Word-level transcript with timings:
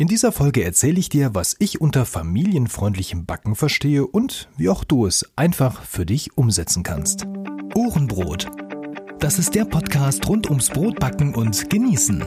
In 0.00 0.08
dieser 0.08 0.32
Folge 0.32 0.64
erzähle 0.64 0.98
ich 0.98 1.10
dir, 1.10 1.34
was 1.34 1.56
ich 1.58 1.82
unter 1.82 2.06
familienfreundlichem 2.06 3.26
Backen 3.26 3.54
verstehe 3.54 4.06
und 4.06 4.48
wie 4.56 4.70
auch 4.70 4.82
du 4.82 5.04
es 5.04 5.30
einfach 5.36 5.82
für 5.82 6.06
dich 6.06 6.38
umsetzen 6.38 6.82
kannst. 6.82 7.26
Ohrenbrot. 7.74 8.46
Das 9.18 9.38
ist 9.38 9.54
der 9.54 9.66
Podcast 9.66 10.26
rund 10.26 10.48
ums 10.48 10.70
Brotbacken 10.70 11.34
und 11.34 11.68
Genießen. 11.68 12.24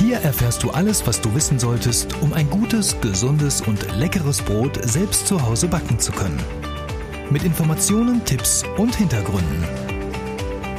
Hier 0.00 0.16
erfährst 0.16 0.64
du 0.64 0.72
alles, 0.72 1.06
was 1.06 1.20
du 1.20 1.32
wissen 1.36 1.60
solltest, 1.60 2.20
um 2.20 2.32
ein 2.32 2.50
gutes, 2.50 3.00
gesundes 3.00 3.60
und 3.60 3.96
leckeres 3.96 4.42
Brot 4.42 4.80
selbst 4.90 5.28
zu 5.28 5.40
Hause 5.40 5.68
backen 5.68 6.00
zu 6.00 6.10
können. 6.10 6.42
Mit 7.30 7.44
Informationen, 7.44 8.24
Tipps 8.24 8.64
und 8.76 8.96
Hintergründen. 8.96 9.62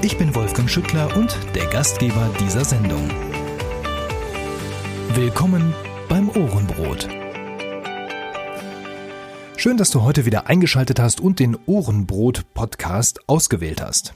Ich 0.01 0.17
bin 0.17 0.35
Wolfgang 0.35 0.69
Schüttler 0.69 1.15
und 1.15 1.37
der 1.55 1.67
Gastgeber 1.67 2.29
dieser 2.41 2.65
Sendung. 2.65 3.09
Willkommen 5.23 5.73
beim 6.09 6.29
Ohrenbrot. 6.31 7.07
Schön, 9.55 9.77
dass 9.77 9.89
du 9.89 10.01
heute 10.01 10.25
wieder 10.25 10.47
eingeschaltet 10.47 10.99
hast 10.99 11.21
und 11.21 11.39
den 11.39 11.57
Ohrenbrot-Podcast 11.65 13.29
ausgewählt 13.29 13.81
hast. 13.81 14.13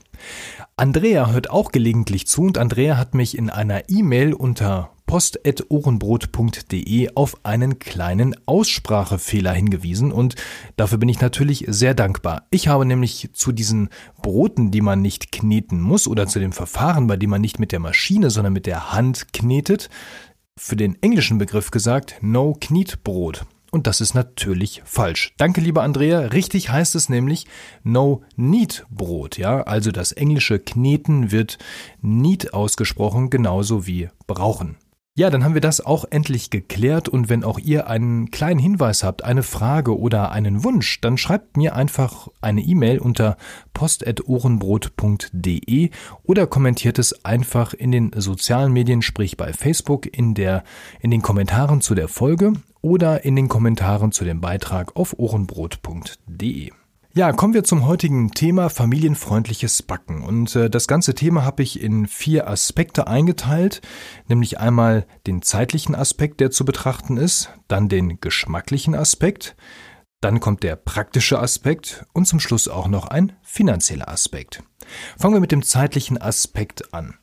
Andrea 0.75 1.31
hört 1.31 1.49
auch 1.49 1.71
gelegentlich 1.71 2.27
zu 2.27 2.41
und 2.41 2.57
Andrea 2.57 2.97
hat 2.97 3.13
mich 3.13 3.37
in 3.37 3.49
einer 3.49 3.89
E-Mail 3.89 4.33
unter 4.33 4.91
post.ohrenbrot.de 5.05 7.11
auf 7.15 7.45
einen 7.45 7.79
kleinen 7.79 8.35
Aussprachefehler 8.45 9.53
hingewiesen 9.53 10.11
und 10.11 10.35
dafür 10.75 10.97
bin 10.97 11.07
ich 11.07 11.21
natürlich 11.21 11.63
sehr 11.69 11.93
dankbar. 11.93 12.43
Ich 12.51 12.67
habe 12.67 12.85
nämlich 12.85 13.29
zu 13.31 13.53
diesen 13.53 13.87
Broten, 14.21 14.69
die 14.69 14.81
man 14.81 15.01
nicht 15.01 15.31
kneten 15.31 15.79
muss 15.79 16.09
oder 16.09 16.27
zu 16.27 16.39
dem 16.39 16.51
Verfahren, 16.51 17.07
bei 17.07 17.15
dem 17.15 17.29
man 17.29 17.39
nicht 17.39 17.57
mit 17.57 17.71
der 17.71 17.79
Maschine, 17.79 18.29
sondern 18.29 18.51
mit 18.51 18.65
der 18.65 18.91
Hand 18.91 19.31
knetet, 19.31 19.89
für 20.57 20.75
den 20.75 21.01
englischen 21.01 21.37
Begriff 21.37 21.71
gesagt 21.71 22.15
No 22.21 22.57
Knietbrot. 22.59 23.45
Und 23.69 23.85
das 23.85 24.01
ist 24.01 24.15
natürlich 24.15 24.81
falsch. 24.85 25.33
Danke, 25.37 25.61
lieber 25.61 25.83
Andrea. 25.83 26.19
Richtig 26.19 26.69
heißt 26.69 26.95
es 26.95 27.09
nämlich 27.09 27.45
No 27.83 28.23
Knead 28.35 28.85
Brot. 28.89 29.37
Ja, 29.37 29.61
also 29.61 29.91
das 29.91 30.13
englische 30.13 30.57
Kneten 30.57 31.31
wird 31.31 31.57
Need 32.01 32.53
ausgesprochen, 32.53 33.29
genauso 33.29 33.85
wie 33.85 34.09
brauchen. 34.25 34.77
Ja, 35.17 35.29
dann 35.31 35.43
haben 35.43 35.55
wir 35.55 35.61
das 35.61 35.83
auch 35.83 36.05
endlich 36.11 36.51
geklärt 36.51 37.09
und 37.09 37.27
wenn 37.27 37.43
auch 37.43 37.57
ihr 37.57 37.87
einen 37.87 38.29
kleinen 38.29 38.59
Hinweis 38.59 39.03
habt, 39.03 39.23
eine 39.23 39.41
Frage 39.41 39.97
oder 39.97 40.31
einen 40.31 40.63
Wunsch, 40.63 41.01
dann 41.01 41.17
schreibt 41.17 41.57
mir 41.57 41.75
einfach 41.75 42.27
eine 42.39 42.61
E-Mail 42.61 42.99
unter 42.99 43.35
post.ohrenbrot.de 43.73 45.89
oder 46.21 46.45
kommentiert 46.45 46.99
es 46.99 47.25
einfach 47.25 47.73
in 47.73 47.91
den 47.91 48.11
sozialen 48.15 48.71
Medien, 48.71 49.01
sprich 49.01 49.37
bei 49.37 49.53
Facebook 49.53 50.05
in 50.05 50.35
der 50.35 50.63
in 50.99 51.09
den 51.09 51.23
Kommentaren 51.23 51.81
zu 51.81 51.95
der 51.95 52.09
Folge 52.09 52.53
oder 52.81 53.25
in 53.25 53.35
den 53.35 53.47
Kommentaren 53.47 54.11
zu 54.11 54.23
dem 54.23 54.39
Beitrag 54.39 54.95
auf 54.95 55.17
ohrenbrot.de. 55.17 56.73
Ja, 57.17 57.33
kommen 57.33 57.55
wir 57.55 57.63
zum 57.63 57.87
heutigen 57.87 58.29
Thema 58.29 58.69
familienfreundliches 58.69 59.81
Backen. 59.81 60.21
Und 60.21 60.55
äh, 60.55 60.69
das 60.69 60.87
ganze 60.87 61.15
Thema 61.15 61.43
habe 61.43 61.63
ich 61.63 61.81
in 61.81 62.05
vier 62.05 62.47
Aspekte 62.47 63.07
eingeteilt, 63.07 63.81
nämlich 64.27 64.59
einmal 64.59 65.07
den 65.25 65.41
zeitlichen 65.41 65.95
Aspekt, 65.95 66.41
der 66.41 66.51
zu 66.51 66.63
betrachten 66.63 67.17
ist, 67.17 67.49
dann 67.67 67.89
den 67.89 68.21
geschmacklichen 68.21 68.93
Aspekt, 68.93 69.55
dann 70.21 70.39
kommt 70.39 70.61
der 70.61 70.75
praktische 70.75 71.39
Aspekt 71.39 72.05
und 72.13 72.27
zum 72.27 72.39
Schluss 72.39 72.67
auch 72.67 72.87
noch 72.87 73.07
ein 73.07 73.33
finanzieller 73.41 74.09
Aspekt. 74.09 74.61
Fangen 75.17 75.33
wir 75.33 75.41
mit 75.41 75.51
dem 75.51 75.63
zeitlichen 75.63 76.21
Aspekt 76.21 76.93
an. 76.93 77.15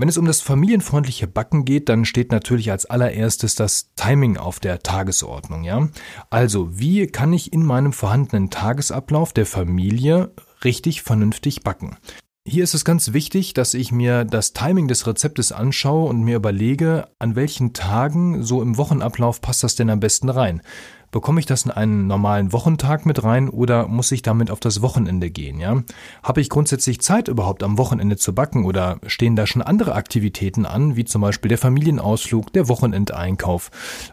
Wenn 0.00 0.08
es 0.08 0.16
um 0.16 0.24
das 0.24 0.40
familienfreundliche 0.40 1.26
Backen 1.26 1.66
geht, 1.66 1.90
dann 1.90 2.06
steht 2.06 2.32
natürlich 2.32 2.70
als 2.70 2.86
allererstes 2.86 3.54
das 3.54 3.92
Timing 3.96 4.38
auf 4.38 4.58
der 4.58 4.78
Tagesordnung, 4.78 5.62
ja? 5.62 5.90
Also, 6.30 6.78
wie 6.78 7.06
kann 7.06 7.34
ich 7.34 7.52
in 7.52 7.62
meinem 7.62 7.92
vorhandenen 7.92 8.48
Tagesablauf 8.48 9.34
der 9.34 9.44
Familie 9.44 10.32
richtig 10.64 11.02
vernünftig 11.02 11.64
backen? 11.64 11.98
Hier 12.46 12.64
ist 12.64 12.72
es 12.72 12.86
ganz 12.86 13.12
wichtig, 13.12 13.52
dass 13.52 13.74
ich 13.74 13.92
mir 13.92 14.24
das 14.24 14.54
Timing 14.54 14.88
des 14.88 15.06
Rezeptes 15.06 15.52
anschaue 15.52 16.08
und 16.08 16.22
mir 16.22 16.36
überlege, 16.36 17.08
an 17.18 17.36
welchen 17.36 17.74
Tagen 17.74 18.42
so 18.42 18.62
im 18.62 18.78
Wochenablauf 18.78 19.42
passt 19.42 19.64
das 19.64 19.76
denn 19.76 19.90
am 19.90 20.00
besten 20.00 20.30
rein. 20.30 20.62
Bekomme 21.10 21.40
ich 21.40 21.46
das 21.46 21.64
in 21.64 21.70
einen 21.70 22.06
normalen 22.06 22.52
Wochentag 22.52 23.04
mit 23.04 23.24
rein 23.24 23.48
oder 23.48 23.88
muss 23.88 24.12
ich 24.12 24.22
damit 24.22 24.50
auf 24.50 24.60
das 24.60 24.80
Wochenende 24.80 25.30
gehen, 25.30 25.58
ja? 25.58 25.82
Habe 26.22 26.40
ich 26.40 26.48
grundsätzlich 26.48 27.00
Zeit 27.00 27.28
überhaupt 27.28 27.62
am 27.62 27.78
Wochenende 27.78 28.16
zu 28.16 28.34
backen 28.34 28.64
oder 28.64 29.00
stehen 29.06 29.34
da 29.34 29.46
schon 29.46 29.62
andere 29.62 29.94
Aktivitäten 29.94 30.66
an, 30.66 30.96
wie 30.96 31.04
zum 31.04 31.22
Beispiel 31.22 31.48
der 31.48 31.58
Familienausflug, 31.58 32.52
der 32.52 32.68
Wochenendeinkauf 32.68 33.70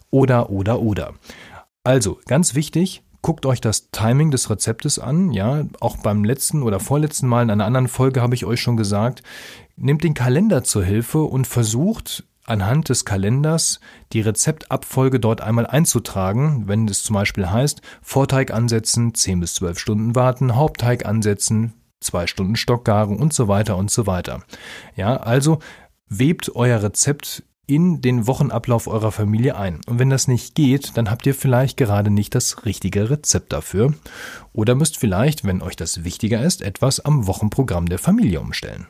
oder, 0.09 0.49
oder, 0.49 0.79
oder. 0.79 1.13
Also, 1.83 2.19
ganz 2.25 2.55
wichtig, 2.55 3.03
guckt 3.21 3.45
euch 3.45 3.61
das 3.61 3.91
Timing 3.91 4.31
des 4.31 4.49
Rezeptes 4.49 4.99
an, 4.99 5.31
ja, 5.31 5.65
auch 5.79 5.97
beim 5.97 6.23
letzten 6.23 6.63
oder 6.63 6.79
vorletzten 6.79 7.27
Mal 7.27 7.43
in 7.43 7.51
einer 7.51 7.65
anderen 7.65 7.87
Folge 7.87 8.21
habe 8.21 8.35
ich 8.35 8.45
euch 8.45 8.61
schon 8.61 8.77
gesagt, 8.77 9.21
nehmt 9.75 10.03
den 10.03 10.13
Kalender 10.13 10.63
zur 10.63 10.83
Hilfe 10.83 11.21
und 11.23 11.45
versucht 11.45 12.23
anhand 12.47 12.89
des 12.89 13.05
Kalenders 13.05 13.79
die 14.13 14.21
Rezeptabfolge 14.21 15.19
dort 15.19 15.41
einmal 15.41 15.67
einzutragen, 15.67 16.67
wenn 16.67 16.87
es 16.87 17.03
zum 17.03 17.13
Beispiel 17.13 17.49
heißt, 17.49 17.81
Vorteig 18.01 18.51
ansetzen, 18.51 19.13
10 19.13 19.39
bis 19.39 19.55
12 19.55 19.79
Stunden 19.79 20.15
warten, 20.15 20.55
Hauptteig 20.55 21.05
ansetzen, 21.05 21.73
2 21.99 22.27
Stunden 22.27 22.55
Stockgaren 22.55 23.17
und 23.17 23.33
so 23.33 23.47
weiter 23.47 23.77
und 23.77 23.91
so 23.91 24.07
weiter. 24.07 24.43
Ja, 24.95 25.17
also 25.17 25.59
webt 26.09 26.55
euer 26.55 26.81
Rezept 26.81 27.43
in 27.69 28.01
den 28.01 28.27
Wochenablauf 28.27 28.87
eurer 28.87 29.11
Familie 29.11 29.57
ein. 29.57 29.81
Und 29.87 29.99
wenn 29.99 30.09
das 30.09 30.29
nicht 30.29 30.55
geht, 30.55 30.95
dann 30.95 31.11
habt 31.11 31.25
ihr 31.25 31.35
vielleicht 31.35 31.75
gerade 31.75 32.09
nicht 32.09 32.33
das 32.33 32.65
richtige 32.65 33.09
Rezept 33.09 33.51
dafür 33.51 33.93
oder 34.53 34.73
müsst 34.73 34.97
vielleicht, 34.97 35.43
wenn 35.43 35.61
euch 35.61 35.75
das 35.75 36.05
wichtiger 36.05 36.41
ist, 36.41 36.61
etwas 36.61 37.01
am 37.01 37.27
Wochenprogramm 37.27 37.87
der 37.87 37.99
Familie 37.99 38.39
umstellen. 38.39 38.87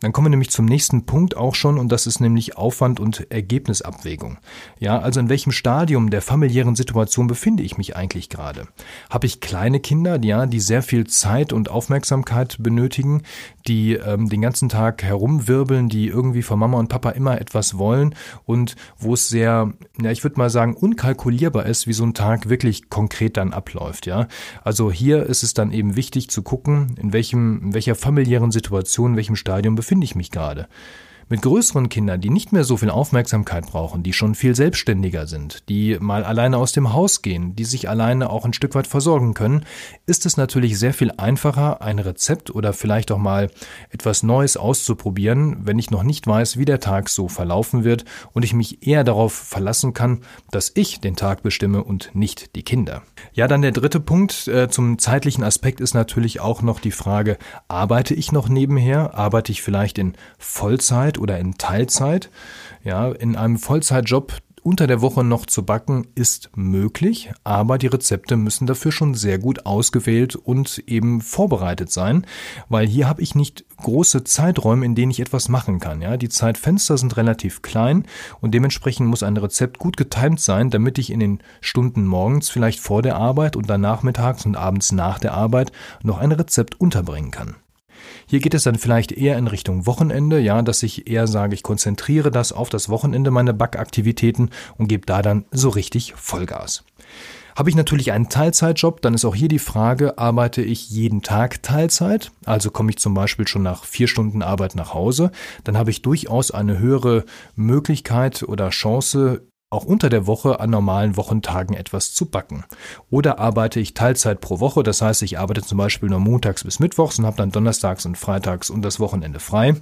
Dann 0.00 0.12
kommen 0.12 0.26
wir 0.26 0.30
nämlich 0.30 0.50
zum 0.50 0.64
nächsten 0.64 1.04
Punkt 1.04 1.36
auch 1.36 1.54
schon 1.54 1.78
und 1.78 1.92
das 1.92 2.06
ist 2.06 2.20
nämlich 2.20 2.56
Aufwand 2.56 3.00
und 3.00 3.30
Ergebnisabwägung. 3.30 4.38
Ja, 4.78 4.98
also 4.98 5.20
in 5.20 5.28
welchem 5.28 5.52
Stadium 5.52 6.10
der 6.10 6.22
familiären 6.22 6.74
Situation 6.74 7.26
befinde 7.26 7.62
ich 7.62 7.76
mich 7.76 7.96
eigentlich 7.96 8.28
gerade? 8.30 8.66
Habe 9.10 9.26
ich 9.26 9.40
kleine 9.40 9.80
Kinder, 9.80 10.18
ja, 10.22 10.46
die 10.46 10.60
sehr 10.60 10.82
viel 10.82 11.06
Zeit 11.06 11.52
und 11.52 11.70
Aufmerksamkeit 11.70 12.56
benötigen, 12.60 13.22
die 13.66 13.94
ähm, 13.94 14.28
den 14.28 14.40
ganzen 14.40 14.68
Tag 14.68 15.02
herumwirbeln, 15.02 15.88
die 15.88 16.08
irgendwie 16.08 16.42
von 16.42 16.58
Mama 16.58 16.78
und 16.78 16.88
Papa 16.88 17.10
immer 17.10 17.40
etwas 17.40 17.76
wollen 17.76 18.14
und 18.46 18.76
wo 18.98 19.14
es 19.14 19.28
sehr, 19.28 19.72
ja, 20.00 20.10
ich 20.10 20.24
würde 20.24 20.38
mal 20.38 20.50
sagen, 20.50 20.74
unkalkulierbar 20.74 21.66
ist, 21.66 21.86
wie 21.86 21.92
so 21.92 22.04
ein 22.04 22.14
Tag 22.14 22.48
wirklich 22.48 22.88
konkret 22.88 23.36
dann 23.36 23.52
abläuft, 23.52 24.06
ja? 24.06 24.28
Also 24.64 24.90
hier 24.90 25.24
ist 25.24 25.42
es 25.42 25.52
dann 25.54 25.72
eben 25.72 25.96
wichtig 25.96 26.30
zu 26.30 26.42
gucken, 26.42 26.96
in 27.00 27.12
welchem 27.12 27.60
in 27.62 27.74
welcher 27.74 27.94
familiären 27.94 28.50
Situation, 28.50 29.12
in 29.12 29.16
welchem 29.16 29.36
Stadium 29.36 29.74
befinde 29.74 29.89
befinde 29.90 30.04
ich 30.04 30.14
mich 30.14 30.30
gerade? 30.30 30.68
Mit 31.32 31.42
größeren 31.42 31.88
Kindern, 31.88 32.20
die 32.20 32.28
nicht 32.28 32.50
mehr 32.50 32.64
so 32.64 32.76
viel 32.76 32.90
Aufmerksamkeit 32.90 33.64
brauchen, 33.68 34.02
die 34.02 34.12
schon 34.12 34.34
viel 34.34 34.56
selbstständiger 34.56 35.28
sind, 35.28 35.68
die 35.68 35.96
mal 36.00 36.24
alleine 36.24 36.56
aus 36.58 36.72
dem 36.72 36.92
Haus 36.92 37.22
gehen, 37.22 37.54
die 37.54 37.62
sich 37.62 37.88
alleine 37.88 38.30
auch 38.30 38.44
ein 38.44 38.52
Stück 38.52 38.74
weit 38.74 38.88
versorgen 38.88 39.32
können, 39.32 39.64
ist 40.06 40.26
es 40.26 40.36
natürlich 40.36 40.76
sehr 40.76 40.92
viel 40.92 41.12
einfacher, 41.18 41.82
ein 41.82 42.00
Rezept 42.00 42.52
oder 42.52 42.72
vielleicht 42.72 43.12
auch 43.12 43.18
mal 43.18 43.48
etwas 43.90 44.24
Neues 44.24 44.56
auszuprobieren, 44.56 45.58
wenn 45.64 45.78
ich 45.78 45.92
noch 45.92 46.02
nicht 46.02 46.26
weiß, 46.26 46.56
wie 46.56 46.64
der 46.64 46.80
Tag 46.80 47.08
so 47.08 47.28
verlaufen 47.28 47.84
wird 47.84 48.04
und 48.32 48.44
ich 48.44 48.52
mich 48.52 48.84
eher 48.84 49.04
darauf 49.04 49.32
verlassen 49.32 49.94
kann, 49.94 50.22
dass 50.50 50.72
ich 50.74 50.98
den 50.98 51.14
Tag 51.14 51.44
bestimme 51.44 51.84
und 51.84 52.10
nicht 52.12 52.56
die 52.56 52.64
Kinder. 52.64 53.02
Ja, 53.34 53.46
dann 53.46 53.62
der 53.62 53.70
dritte 53.70 54.00
Punkt 54.00 54.48
äh, 54.48 54.68
zum 54.68 54.98
zeitlichen 54.98 55.44
Aspekt 55.44 55.80
ist 55.80 55.94
natürlich 55.94 56.40
auch 56.40 56.60
noch 56.60 56.80
die 56.80 56.90
Frage, 56.90 57.38
arbeite 57.68 58.14
ich 58.14 58.32
noch 58.32 58.48
nebenher? 58.48 59.14
Arbeite 59.14 59.52
ich 59.52 59.62
vielleicht 59.62 59.96
in 59.96 60.14
Vollzeit 60.36 61.19
oder 61.20 61.38
in 61.38 61.58
Teilzeit. 61.58 62.30
Ja, 62.82 63.10
in 63.10 63.36
einem 63.36 63.58
Vollzeitjob 63.58 64.40
unter 64.62 64.86
der 64.86 65.00
Woche 65.00 65.24
noch 65.24 65.46
zu 65.46 65.64
backen 65.64 66.06
ist 66.14 66.50
möglich, 66.54 67.32
aber 67.44 67.78
die 67.78 67.86
Rezepte 67.86 68.36
müssen 68.36 68.66
dafür 68.66 68.92
schon 68.92 69.14
sehr 69.14 69.38
gut 69.38 69.64
ausgewählt 69.64 70.36
und 70.36 70.82
eben 70.86 71.22
vorbereitet 71.22 71.90
sein, 71.90 72.26
weil 72.68 72.86
hier 72.86 73.08
habe 73.08 73.22
ich 73.22 73.34
nicht 73.34 73.64
große 73.78 74.24
Zeiträume, 74.24 74.84
in 74.84 74.94
denen 74.94 75.10
ich 75.10 75.20
etwas 75.20 75.48
machen 75.48 75.80
kann. 75.80 76.02
Ja, 76.02 76.16
die 76.16 76.28
Zeitfenster 76.28 76.98
sind 76.98 77.16
relativ 77.16 77.62
klein 77.62 78.04
und 78.40 78.52
dementsprechend 78.52 79.08
muss 79.08 79.22
ein 79.22 79.36
Rezept 79.36 79.78
gut 79.78 79.96
getimt 79.96 80.40
sein, 80.40 80.70
damit 80.70 80.98
ich 80.98 81.10
in 81.10 81.20
den 81.20 81.42
Stunden 81.60 82.06
morgens 82.06 82.50
vielleicht 82.50 82.80
vor 82.80 83.02
der 83.02 83.16
Arbeit 83.16 83.56
und 83.56 83.70
dann 83.70 83.80
nachmittags 83.80 84.44
und 84.44 84.56
abends 84.56 84.92
nach 84.92 85.18
der 85.18 85.32
Arbeit 85.32 85.72
noch 86.02 86.18
ein 86.18 86.32
Rezept 86.32 86.78
unterbringen 86.78 87.30
kann. 87.30 87.56
Hier 88.26 88.40
geht 88.40 88.54
es 88.54 88.64
dann 88.64 88.76
vielleicht 88.76 89.12
eher 89.12 89.38
in 89.38 89.46
Richtung 89.46 89.86
Wochenende, 89.86 90.38
ja, 90.40 90.62
dass 90.62 90.82
ich 90.82 91.08
eher 91.08 91.26
sage, 91.26 91.54
ich 91.54 91.62
konzentriere 91.62 92.30
das 92.30 92.52
auf 92.52 92.68
das 92.68 92.88
Wochenende, 92.88 93.30
meine 93.30 93.54
Backaktivitäten 93.54 94.50
und 94.76 94.88
gebe 94.88 95.06
da 95.06 95.22
dann 95.22 95.44
so 95.50 95.68
richtig 95.68 96.14
Vollgas. 96.16 96.84
Habe 97.56 97.68
ich 97.68 97.76
natürlich 97.76 98.12
einen 98.12 98.28
Teilzeitjob, 98.28 99.02
dann 99.02 99.14
ist 99.14 99.24
auch 99.24 99.34
hier 99.34 99.48
die 99.48 99.58
Frage, 99.58 100.18
arbeite 100.18 100.62
ich 100.62 100.88
jeden 100.88 101.22
Tag 101.22 101.62
Teilzeit? 101.62 102.30
Also 102.46 102.70
komme 102.70 102.90
ich 102.90 102.98
zum 102.98 103.12
Beispiel 103.12 103.46
schon 103.46 103.62
nach 103.62 103.84
vier 103.84 104.08
Stunden 104.08 104.42
Arbeit 104.42 104.76
nach 104.76 104.94
Hause, 104.94 105.30
dann 105.64 105.76
habe 105.76 105.90
ich 105.90 106.02
durchaus 106.02 106.52
eine 106.52 106.78
höhere 106.78 107.24
Möglichkeit 107.56 108.44
oder 108.44 108.70
Chance, 108.70 109.42
auch 109.70 109.84
unter 109.84 110.08
der 110.10 110.26
Woche 110.26 110.58
an 110.58 110.70
normalen 110.70 111.16
Wochentagen 111.16 111.76
etwas 111.76 112.12
zu 112.12 112.26
backen. 112.26 112.64
Oder 113.08 113.38
arbeite 113.38 113.78
ich 113.78 113.94
Teilzeit 113.94 114.40
pro 114.40 114.58
Woche, 114.58 114.82
das 114.82 115.00
heißt, 115.00 115.22
ich 115.22 115.38
arbeite 115.38 115.62
zum 115.62 115.78
Beispiel 115.78 116.08
nur 116.08 116.18
montags 116.18 116.64
bis 116.64 116.80
mittwochs 116.80 117.20
und 117.20 117.26
habe 117.26 117.36
dann 117.36 117.52
donnerstags 117.52 118.04
und 118.04 118.18
freitags 118.18 118.68
und 118.68 118.82
das 118.82 118.98
Wochenende 118.98 119.38
frei, 119.38 119.76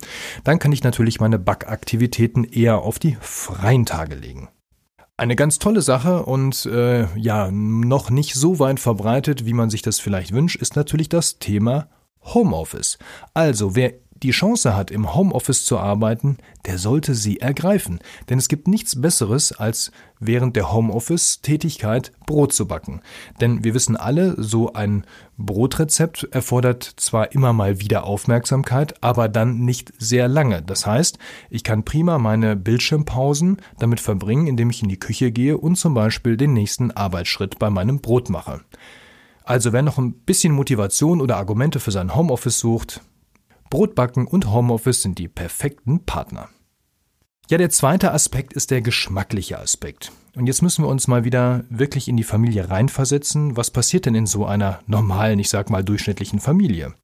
dann 0.44 0.58
kann 0.58 0.72
ich 0.72 0.84
natürlich 0.84 1.20
meine 1.20 1.38
Backaktivitäten 1.38 2.44
eher 2.44 2.82
auf 2.82 2.98
die 2.98 3.16
freien 3.20 3.86
Tage 3.86 4.14
legen. 4.14 4.48
Eine 5.16 5.36
ganz 5.36 5.58
tolle 5.58 5.80
Sache 5.80 6.22
und 6.22 6.66
äh, 6.66 7.06
ja, 7.16 7.50
noch 7.50 8.10
nicht 8.10 8.34
so 8.34 8.58
weit 8.58 8.78
verbreitet, 8.78 9.46
wie 9.46 9.54
man 9.54 9.70
sich 9.70 9.82
das 9.82 9.98
vielleicht 9.98 10.32
wünscht, 10.32 10.56
ist 10.60 10.76
natürlich 10.76 11.08
das 11.08 11.38
Thema 11.38 11.88
Homeoffice. 12.22 12.98
Also, 13.32 13.74
wer 13.74 13.94
die 14.22 14.30
Chance 14.30 14.74
hat, 14.74 14.90
im 14.90 15.14
Homeoffice 15.14 15.64
zu 15.64 15.78
arbeiten, 15.78 16.38
der 16.66 16.78
sollte 16.78 17.14
sie 17.14 17.40
ergreifen. 17.40 18.00
Denn 18.28 18.38
es 18.38 18.48
gibt 18.48 18.68
nichts 18.68 19.00
Besseres, 19.00 19.52
als 19.52 19.92
während 20.20 20.56
der 20.56 20.72
Homeoffice-Tätigkeit 20.72 22.12
Brot 22.26 22.52
zu 22.52 22.66
backen. 22.66 23.00
Denn 23.40 23.64
wir 23.64 23.74
wissen 23.74 23.96
alle, 23.96 24.34
so 24.42 24.72
ein 24.72 25.04
Brotrezept 25.36 26.28
erfordert 26.32 26.82
zwar 26.96 27.32
immer 27.32 27.52
mal 27.52 27.80
wieder 27.80 28.04
Aufmerksamkeit, 28.04 29.02
aber 29.02 29.28
dann 29.28 29.60
nicht 29.60 29.92
sehr 29.98 30.28
lange. 30.28 30.62
Das 30.62 30.86
heißt, 30.86 31.18
ich 31.50 31.62
kann 31.62 31.84
prima 31.84 32.18
meine 32.18 32.56
Bildschirmpausen 32.56 33.58
damit 33.78 34.00
verbringen, 34.00 34.46
indem 34.46 34.70
ich 34.70 34.82
in 34.82 34.88
die 34.88 34.98
Küche 34.98 35.30
gehe 35.30 35.56
und 35.56 35.76
zum 35.76 35.94
Beispiel 35.94 36.36
den 36.36 36.52
nächsten 36.52 36.90
Arbeitsschritt 36.90 37.58
bei 37.58 37.70
meinem 37.70 38.00
Brot 38.00 38.30
mache. 38.30 38.60
Also 39.44 39.72
wer 39.72 39.80
noch 39.80 39.96
ein 39.96 40.12
bisschen 40.12 40.52
Motivation 40.52 41.22
oder 41.22 41.38
Argumente 41.38 41.80
für 41.80 41.90
sein 41.90 42.14
Homeoffice 42.14 42.58
sucht, 42.58 43.00
Brotbacken 43.70 44.26
und 44.26 44.50
Homeoffice 44.50 45.02
sind 45.02 45.18
die 45.18 45.28
perfekten 45.28 46.04
Partner. 46.04 46.48
Ja, 47.50 47.58
der 47.58 47.70
zweite 47.70 48.12
Aspekt 48.12 48.52
ist 48.52 48.70
der 48.70 48.82
geschmackliche 48.82 49.58
Aspekt. 49.58 50.12
Und 50.36 50.46
jetzt 50.46 50.62
müssen 50.62 50.84
wir 50.84 50.88
uns 50.88 51.08
mal 51.08 51.24
wieder 51.24 51.64
wirklich 51.70 52.08
in 52.08 52.16
die 52.16 52.22
Familie 52.22 52.68
reinversetzen. 52.70 53.56
Was 53.56 53.70
passiert 53.70 54.06
denn 54.06 54.14
in 54.14 54.26
so 54.26 54.46
einer 54.46 54.80
normalen, 54.86 55.38
ich 55.38 55.48
sag 55.48 55.70
mal 55.70 55.82
durchschnittlichen 55.82 56.40
Familie? 56.40 56.94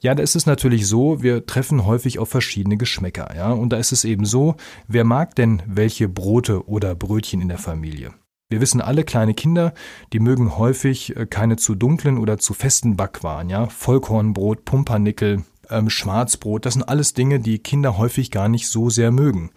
Ja, 0.00 0.14
da 0.14 0.22
ist 0.22 0.36
es 0.36 0.46
natürlich 0.46 0.86
so, 0.86 1.22
wir 1.22 1.44
treffen 1.44 1.84
häufig 1.84 2.18
auf 2.18 2.30
verschiedene 2.30 2.78
Geschmäcker, 2.78 3.34
ja. 3.36 3.52
Und 3.52 3.70
da 3.70 3.76
ist 3.76 3.92
es 3.92 4.04
eben 4.04 4.24
so, 4.24 4.56
wer 4.88 5.04
mag 5.04 5.34
denn 5.34 5.62
welche 5.66 6.08
Brote 6.08 6.66
oder 6.68 6.94
Brötchen 6.94 7.42
in 7.42 7.48
der 7.48 7.58
Familie? 7.58 8.14
Wir 8.48 8.60
wissen 8.60 8.80
alle, 8.80 9.04
kleine 9.04 9.34
Kinder, 9.34 9.74
die 10.12 10.18
mögen 10.18 10.58
häufig 10.58 11.16
äh, 11.16 11.26
keine 11.26 11.56
zu 11.56 11.74
dunklen 11.74 12.18
oder 12.18 12.38
zu 12.38 12.52
festen 12.52 12.96
Backwaren, 12.96 13.48
ja. 13.48 13.66
Vollkornbrot, 13.66 14.64
Pumpernickel, 14.64 15.44
ähm, 15.70 15.90
Schwarzbrot, 15.90 16.66
das 16.66 16.74
sind 16.74 16.84
alles 16.84 17.14
Dinge, 17.14 17.40
die 17.40 17.58
Kinder 17.58 17.98
häufig 17.98 18.30
gar 18.30 18.48
nicht 18.48 18.68
so 18.68 18.90
sehr 18.90 19.10
mögen. 19.10 19.50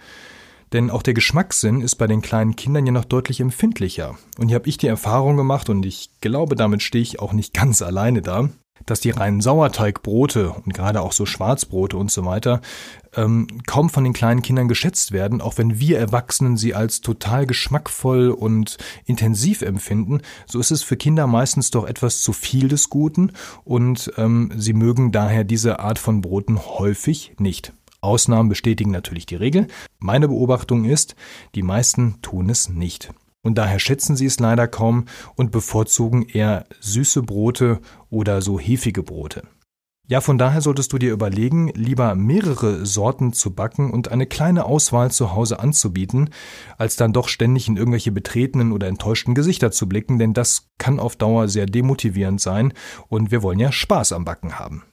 Denn 0.74 0.89
auch 0.89 1.04
der 1.04 1.13
Geschmackssinn 1.13 1.81
ist 1.81 1.95
bei 1.95 2.07
den 2.07 2.21
kleinen 2.21 2.56
Kindern 2.56 2.86
ja 2.86 2.92
noch 2.92 3.06
deutlich 3.06 3.39
empfindlicher. 3.39 4.18
Und 4.39 4.48
hier 4.48 4.56
habe 4.56 4.68
ich 4.68 4.77
die 4.77 4.88
Erfahrung 4.88 5.38
gemacht, 5.38 5.69
und 5.69 5.86
ich 5.86 6.10
glaube, 6.19 6.56
damit 6.56 6.81
stehe 6.81 7.04
ich 7.04 7.19
auch 7.19 7.33
nicht 7.33 7.54
ganz 7.54 7.81
alleine 7.83 8.21
da, 8.24 8.50
dass 8.85 9.00
die 9.00 9.12
reinen 9.12 9.41
Sauerteigbrote 9.41 10.51
und 10.51 10.74
gerade 10.74 11.01
auch 11.01 11.12
so 11.12 11.25
Schwarzbrote 11.25 11.97
und 11.97 12.12
so 12.12 12.25
weiter 12.25 12.62
ähm, 13.15 13.47
kaum 13.65 13.89
von 13.89 14.03
den 14.03 14.13
kleinen 14.13 14.41
Kindern 14.41 14.68
geschätzt 14.68 15.12
werden, 15.12 15.41
auch 15.41 15.57
wenn 15.57 15.80
wir 15.80 16.00
Erwachsenen 16.00 16.57
sie 16.57 16.74
als 16.74 17.01
total 17.01 17.45
geschmackvoll 17.45 18.30
und 18.30 18.77
intensiv 19.06 19.62
empfinden, 19.62 20.21
so 20.45 20.59
ist 20.59 20.71
es 20.71 20.83
für 20.83 20.97
Kinder 20.97 21.27
meistens 21.27 21.71
doch 21.71 21.85
etwas 21.85 22.21
zu 22.21 22.33
viel 22.33 22.68
des 22.68 22.89
Guten 22.89 23.31
und 23.63 24.12
ähm, 24.18 24.51
sie 24.56 24.74
mögen 24.74 25.12
daher 25.12 25.44
diese 25.44 25.80
Art 25.80 26.00
von 26.00 26.21
Broten 26.21 26.59
häufig 26.59 27.33
nicht. 27.38 27.74
Ausnahmen 28.01 28.50
bestätigen 28.50 28.91
natürlich 28.91 29.25
die 29.25 29.35
Regel. 29.35 29.68
Meine 30.00 30.27
Beobachtung 30.27 30.83
ist, 30.83 31.15
die 31.56 31.63
meisten 31.63 32.21
tun 32.21 32.50
es 32.50 32.68
nicht 32.68 33.13
und 33.44 33.57
daher 33.57 33.80
schätzen 33.80 34.16
sie 34.16 34.25
es 34.25 34.40
leider 34.40 34.68
kaum 34.68 35.06
und 35.36 35.51
bevorzugen 35.51 36.24
eher 36.24 36.66
süße 36.80 37.22
Brote 37.22 37.80
oder 38.10 38.42
so 38.42 38.60
hefige 38.60 39.04
Brote. 39.04 39.44
Ja, 40.06 40.19
von 40.19 40.38
daher 40.38 40.60
solltest 40.60 40.92
du 40.92 40.98
dir 40.98 41.13
überlegen, 41.13 41.69
lieber 41.69 42.13
mehrere 42.13 42.86
Sorten 42.86 43.31
zu 43.31 43.56
backen 43.56 43.90
und 43.90 44.12
eine 44.12 44.25
kleine 44.25 44.66
Auswahl 44.66 45.12
zu 45.12 45.34
Hause 45.34 45.60
anzubieten, 45.60 46.30
als 46.78 46.98
dann 46.98 47.13
doch 47.13 47.30
ständig 47.30 47.69
in 47.69 47.78
irgendwelche 47.78 48.12
betretenen 48.12 48.74
oder 48.74 48.88
enttäuschten 48.88 49.34
Gesichter 49.34 49.72
zu 49.72 49.88
blicken, 49.88 50.19
denn 50.19 50.34
das 50.34 50.68
kann 50.78 51.00
auf 51.00 51.16
Dauer 51.16 51.48
sehr 51.48 51.68
demotivierend 51.68 52.42
sein 52.42 52.74
und 53.07 53.31
wir 53.31 53.44
wollen 53.44 53.60
ja 53.60 53.72
Spaß 53.72 54.12
am 54.12 54.25
Backen 54.25 54.60
haben. 54.60 54.84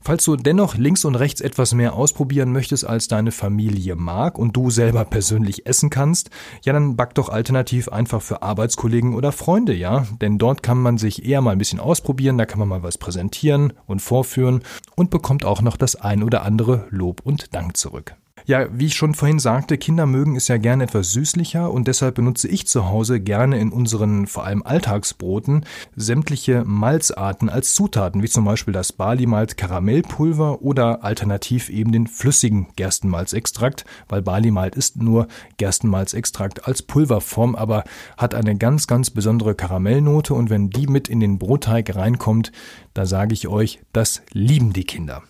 Falls 0.00 0.24
du 0.24 0.36
dennoch 0.36 0.76
links 0.76 1.04
und 1.04 1.14
rechts 1.14 1.40
etwas 1.40 1.74
mehr 1.74 1.94
ausprobieren 1.94 2.52
möchtest, 2.52 2.86
als 2.86 3.08
deine 3.08 3.32
Familie 3.32 3.96
mag 3.96 4.38
und 4.38 4.56
du 4.56 4.70
selber 4.70 5.04
persönlich 5.04 5.66
essen 5.66 5.90
kannst, 5.90 6.30
ja, 6.64 6.72
dann 6.72 6.96
back 6.96 7.14
doch 7.14 7.28
alternativ 7.28 7.88
einfach 7.88 8.22
für 8.22 8.42
Arbeitskollegen 8.42 9.14
oder 9.14 9.32
Freunde, 9.32 9.74
ja? 9.74 10.06
Denn 10.20 10.38
dort 10.38 10.62
kann 10.62 10.78
man 10.78 10.98
sich 10.98 11.24
eher 11.24 11.40
mal 11.40 11.52
ein 11.52 11.58
bisschen 11.58 11.80
ausprobieren, 11.80 12.38
da 12.38 12.46
kann 12.46 12.58
man 12.58 12.68
mal 12.68 12.82
was 12.82 12.98
präsentieren 12.98 13.72
und 13.86 14.00
vorführen 14.00 14.62
und 14.96 15.10
bekommt 15.10 15.44
auch 15.44 15.62
noch 15.62 15.76
das 15.76 15.96
ein 15.96 16.22
oder 16.22 16.42
andere 16.42 16.86
Lob 16.90 17.20
und 17.24 17.54
Dank 17.54 17.76
zurück. 17.76 18.16
Ja, 18.48 18.66
wie 18.72 18.86
ich 18.86 18.94
schon 18.94 19.12
vorhin 19.12 19.40
sagte, 19.40 19.76
Kinder 19.76 20.06
mögen 20.06 20.34
es 20.34 20.48
ja 20.48 20.56
gerne 20.56 20.84
etwas 20.84 21.12
süßlicher 21.12 21.70
und 21.70 21.86
deshalb 21.86 22.14
benutze 22.14 22.48
ich 22.48 22.66
zu 22.66 22.88
Hause 22.88 23.20
gerne 23.20 23.58
in 23.58 23.70
unseren 23.70 24.26
vor 24.26 24.46
allem 24.46 24.62
Alltagsbroten 24.62 25.66
sämtliche 25.96 26.64
Malzarten 26.64 27.50
als 27.50 27.74
Zutaten, 27.74 28.22
wie 28.22 28.28
zum 28.30 28.46
Beispiel 28.46 28.72
das 28.72 28.94
Barley-Malt 28.94 29.58
Karamellpulver 29.58 30.62
oder 30.62 31.04
alternativ 31.04 31.68
eben 31.68 31.92
den 31.92 32.06
flüssigen 32.06 32.68
Gerstenmalzextrakt, 32.74 33.84
weil 34.08 34.22
Barley-Malt 34.22 34.76
ist 34.76 34.96
nur 34.96 35.28
Gerstenmalzextrakt 35.58 36.66
als 36.66 36.80
Pulverform, 36.80 37.54
aber 37.54 37.84
hat 38.16 38.34
eine 38.34 38.56
ganz, 38.56 38.86
ganz 38.86 39.10
besondere 39.10 39.56
Karamellnote 39.56 40.32
und 40.32 40.48
wenn 40.48 40.70
die 40.70 40.86
mit 40.86 41.08
in 41.08 41.20
den 41.20 41.38
Brotteig 41.38 41.94
reinkommt, 41.94 42.52
da 42.94 43.04
sage 43.04 43.34
ich 43.34 43.46
euch, 43.46 43.80
das 43.92 44.22
lieben 44.32 44.72
die 44.72 44.84
Kinder. 44.84 45.22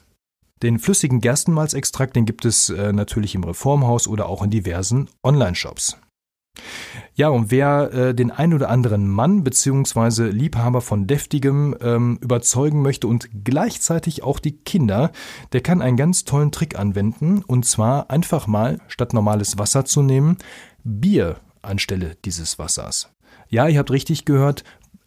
Den 0.62 0.78
flüssigen 0.78 1.20
Gerstenmalzextrakt, 1.20 2.16
den 2.16 2.26
gibt 2.26 2.44
es 2.44 2.70
äh, 2.70 2.92
natürlich 2.92 3.34
im 3.34 3.44
Reformhaus 3.44 4.08
oder 4.08 4.28
auch 4.28 4.42
in 4.42 4.50
diversen 4.50 5.08
Online-Shops. 5.22 5.96
Ja, 7.14 7.28
und 7.28 7.50
wer 7.50 7.92
äh, 7.92 8.14
den 8.14 8.30
ein 8.30 8.54
oder 8.54 8.68
anderen 8.68 9.08
Mann 9.08 9.44
bzw. 9.44 10.30
Liebhaber 10.30 10.80
von 10.80 11.06
deftigem 11.06 11.76
ähm, 11.80 12.18
überzeugen 12.20 12.82
möchte 12.82 13.06
und 13.06 13.28
gleichzeitig 13.44 14.22
auch 14.22 14.38
die 14.38 14.56
Kinder, 14.56 15.12
der 15.52 15.60
kann 15.60 15.82
einen 15.82 15.96
ganz 15.96 16.24
tollen 16.24 16.52
Trick 16.52 16.78
anwenden 16.78 17.42
und 17.42 17.64
zwar 17.64 18.10
einfach 18.10 18.46
mal 18.46 18.80
statt 18.88 19.14
normales 19.14 19.58
Wasser 19.58 19.84
zu 19.84 20.02
nehmen, 20.02 20.36
Bier 20.84 21.36
anstelle 21.62 22.16
dieses 22.24 22.58
Wassers. 22.58 23.10
Ja, 23.50 23.66
ihr 23.66 23.78
habt 23.78 23.90
richtig 23.90 24.24
gehört, 24.24 24.62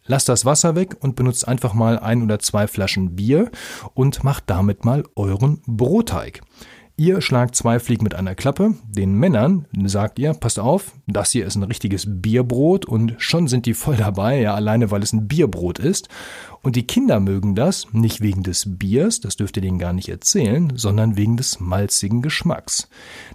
Lasst 0.06 0.30
das 0.30 0.46
Wasser 0.46 0.76
weg 0.76 0.98
und 1.00 1.16
benutzt 1.16 1.48
einfach 1.48 1.74
mal 1.74 2.00
ein 2.00 2.24
oder 2.24 2.40
zwei 2.40 2.68
Flaschen 2.68 3.16
Bier 3.16 3.52
und 3.94 4.24
macht 4.24 4.46
damit 4.48 4.84
mal 4.86 5.04
euren 5.16 5.62
Brotteig. 5.68 6.42
Ihr 7.02 7.20
schlagt 7.20 7.56
zwei 7.56 7.80
Fliegen 7.80 8.04
mit 8.04 8.14
einer 8.14 8.36
Klappe. 8.36 8.76
Den 8.88 9.16
Männern 9.16 9.66
sagt 9.86 10.20
ihr, 10.20 10.36
passt 10.36 10.60
auf, 10.60 10.92
das 11.08 11.32
hier 11.32 11.48
ist 11.48 11.56
ein 11.56 11.64
richtiges 11.64 12.06
Bierbrot 12.08 12.86
und 12.86 13.16
schon 13.18 13.48
sind 13.48 13.66
die 13.66 13.74
voll 13.74 13.96
dabei, 13.96 14.40
ja, 14.40 14.54
alleine 14.54 14.92
weil 14.92 15.02
es 15.02 15.12
ein 15.12 15.28
Bierbrot 15.28 15.80
ist. 15.80 16.10
Und 16.62 16.76
die 16.76 16.86
Kinder 16.86 17.20
mögen 17.20 17.56
das 17.56 17.92
nicht 17.92 18.22
wegen 18.22 18.44
des 18.44 18.78
Biers, 18.78 19.20
das 19.20 19.36
dürft 19.36 19.58
ihr 19.58 19.64
denen 19.64 19.80
gar 19.80 19.94
nicht 19.94 20.10
erzählen, 20.10 20.74
sondern 20.76 21.18
wegen 21.18 21.38
des 21.38 21.60
malzigen 21.60 22.22
Geschmacks. 22.22 22.88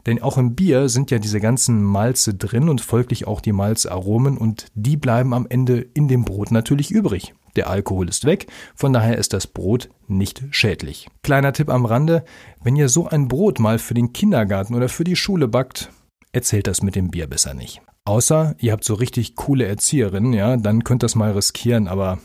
Denn 0.06 0.22
auch 0.22 0.38
im 0.38 0.54
Bier 0.54 0.88
sind 0.88 1.10
ja 1.10 1.18
diese 1.18 1.40
ganzen 1.40 1.82
Malze 1.82 2.34
drin 2.34 2.68
und 2.68 2.80
folglich 2.80 3.26
auch 3.26 3.40
die 3.40 3.50
Malzaromen 3.52 4.38
und 4.38 4.68
die 4.76 4.96
bleiben 4.96 5.34
am 5.34 5.44
Ende 5.48 5.80
in 5.92 6.06
dem 6.06 6.24
Brot 6.24 6.52
natürlich 6.52 6.92
übrig. 6.92 7.34
Der 7.56 7.68
Alkohol 7.68 8.08
ist 8.08 8.24
weg, 8.24 8.46
von 8.74 8.92
daher 8.92 9.18
ist 9.18 9.32
das 9.32 9.46
Brot 9.46 9.88
nicht 10.06 10.44
schädlich. 10.50 11.08
Kleiner 11.22 11.52
Tipp 11.52 11.70
am 11.70 11.86
Rande, 11.86 12.24
wenn 12.62 12.76
ihr 12.76 12.88
so 12.88 13.08
ein 13.08 13.28
Brot 13.28 13.58
mal 13.58 13.78
für 13.78 13.94
den 13.94 14.12
Kindergarten 14.12 14.74
oder 14.74 14.88
für 14.88 15.04
die 15.04 15.16
Schule 15.16 15.48
backt, 15.48 15.90
erzählt 16.32 16.66
das 16.66 16.82
mit 16.82 16.94
dem 16.94 17.10
Bier 17.10 17.26
besser 17.26 17.54
nicht. 17.54 17.80
Außer 18.04 18.54
ihr 18.58 18.72
habt 18.72 18.84
so 18.84 18.94
richtig 18.94 19.34
coole 19.34 19.66
Erzieherinnen, 19.66 20.32
ja, 20.32 20.56
dann 20.56 20.84
könnt 20.84 21.02
ihr 21.02 21.06
das 21.06 21.16
mal 21.16 21.32
riskieren, 21.32 21.88
aber 21.88 22.18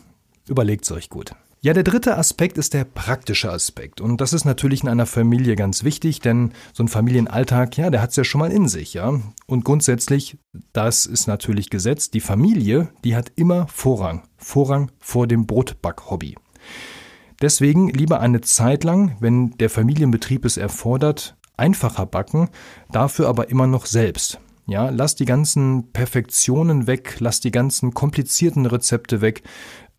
überlegt 0.47 0.83
es 0.83 0.91
euch 0.91 1.09
gut. 1.09 1.33
Ja, 1.63 1.74
der 1.74 1.84
dritte 1.84 2.18
Aspekt 2.18 2.58
ist 2.58 2.74
der 2.74 2.86
praktische 2.86 3.51
Aspekt. 3.51 4.01
Und 4.01 4.20
das 4.20 4.34
ist 4.34 4.46
natürlich 4.46 4.82
in 4.82 4.89
einer 4.89 5.06
Familie 5.06 5.56
ganz 5.56 5.84
wichtig, 5.84 6.20
denn 6.20 6.53
so 6.74 6.82
ein 6.82 6.88
Familienalltag, 6.88 7.77
ja, 7.77 7.91
der 7.91 8.01
hat 8.01 8.10
es 8.10 8.15
ja 8.15 8.24
schon 8.24 8.39
mal 8.39 8.51
in 8.51 8.68
sich, 8.68 8.96
ja. 8.96 9.22
Und 9.46 9.63
grundsätzlich, 9.63 10.39
das 10.74 11.06
ist 11.06 11.27
natürlich 11.27 11.70
Gesetz, 11.70 12.10
die 12.10 12.20
Familie, 12.20 12.89
die 13.03 13.15
hat 13.15 13.32
immer 13.36 13.68
Vorrang. 13.68 14.24
Vorrang 14.38 14.89
vor 14.98 15.27
dem 15.27 15.46
Brotback-Hobby. 15.46 16.36
Deswegen 17.44 17.89
lieber 17.89 18.22
eine 18.22 18.41
Zeit 18.41 18.84
lang, 18.84 19.15
wenn 19.20 19.51
der 19.51 19.70
Familienbetrieb 19.70 20.46
es 20.46 20.58
erfordert, 20.58 21.38
einfacher 21.58 22.08
backen, 22.08 22.50
dafür 22.91 23.27
aber 23.27 23.51
immer 23.51 23.68
noch 23.68 23.86
selbst. 23.86 24.39
Ja, 24.68 24.89
lass 24.89 25.15
die 25.15 25.25
ganzen 25.25 25.91
Perfektionen 25.91 26.88
weg, 26.88 27.18
lass 27.20 27.39
die 27.39 27.51
ganzen 27.51 27.94
komplizierten 27.94 28.65
Rezepte 28.65 29.20
weg, 29.20 29.44